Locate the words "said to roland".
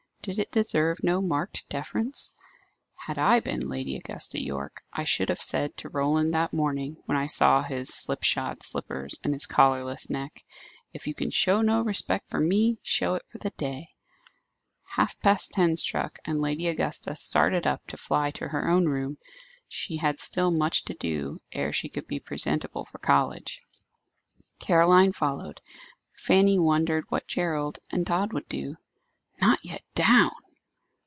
5.41-6.31